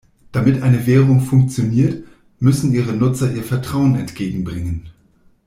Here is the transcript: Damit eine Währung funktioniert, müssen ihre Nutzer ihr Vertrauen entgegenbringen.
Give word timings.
Damit 0.31 0.63
eine 0.63 0.87
Währung 0.87 1.21
funktioniert, 1.21 2.03
müssen 2.39 2.73
ihre 2.73 2.93
Nutzer 2.93 3.31
ihr 3.31 3.43
Vertrauen 3.43 3.93
entgegenbringen. 3.97 4.89